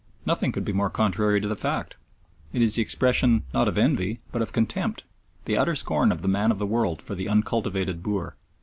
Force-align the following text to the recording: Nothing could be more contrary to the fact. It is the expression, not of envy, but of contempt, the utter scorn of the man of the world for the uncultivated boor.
Nothing 0.25 0.51
could 0.51 0.65
be 0.65 0.73
more 0.73 0.89
contrary 0.89 1.39
to 1.41 1.47
the 1.47 1.55
fact. 1.55 1.95
It 2.53 2.63
is 2.63 2.73
the 2.73 2.81
expression, 2.81 3.43
not 3.53 3.67
of 3.67 3.77
envy, 3.77 4.19
but 4.31 4.41
of 4.41 4.51
contempt, 4.51 5.03
the 5.45 5.57
utter 5.57 5.75
scorn 5.75 6.11
of 6.11 6.23
the 6.23 6.27
man 6.27 6.49
of 6.49 6.57
the 6.57 6.65
world 6.65 7.03
for 7.03 7.13
the 7.13 7.29
uncultivated 7.29 8.01
boor. 8.01 8.35